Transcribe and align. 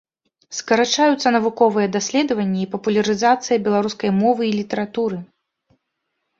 Скарачаюцца 0.59 1.27
навуковыя 1.35 1.91
даследаванні 1.97 2.59
і 2.63 2.67
папулярызацыя 2.73 3.61
беларускай 3.69 4.11
мовы 4.25 4.41
і 4.51 4.53
літаратуры. 4.59 5.25